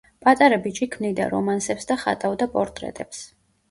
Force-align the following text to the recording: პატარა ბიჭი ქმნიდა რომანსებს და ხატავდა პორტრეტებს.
პატარა 0.27 0.57
ბიჭი 0.63 0.87
ქმნიდა 0.95 1.29
რომანსებს 1.35 1.89
და 1.93 2.01
ხატავდა 2.07 2.53
პორტრეტებს. 2.59 3.27